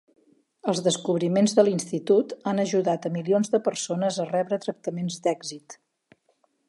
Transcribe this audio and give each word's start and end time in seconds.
Els 0.71 0.79
descobriments 0.85 1.53
de 1.59 1.65
l'institut 1.67 2.33
han 2.51 2.61
ajudat 2.63 3.05
a 3.09 3.13
milions 3.19 3.53
de 3.57 3.61
persones 3.71 4.19
a 4.25 4.29
rebre 4.33 4.63
tractaments 4.65 5.21
d'èxit. 5.29 5.81